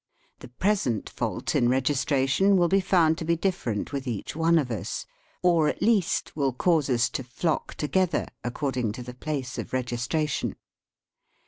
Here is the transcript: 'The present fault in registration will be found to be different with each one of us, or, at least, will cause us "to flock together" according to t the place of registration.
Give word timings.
'The 0.39 0.47
present 0.47 1.11
fault 1.11 1.53
in 1.53 1.69
registration 1.69 2.57
will 2.57 2.67
be 2.67 2.79
found 2.79 3.19
to 3.19 3.23
be 3.23 3.35
different 3.35 3.93
with 3.93 4.07
each 4.07 4.35
one 4.35 4.57
of 4.57 4.71
us, 4.71 5.05
or, 5.43 5.67
at 5.67 5.83
least, 5.83 6.35
will 6.35 6.53
cause 6.53 6.89
us 6.89 7.07
"to 7.09 7.23
flock 7.23 7.75
together" 7.75 8.25
according 8.43 8.93
to 8.93 9.03
t 9.03 9.05
the 9.05 9.13
place 9.19 9.59
of 9.59 9.73
registration. 9.73 10.55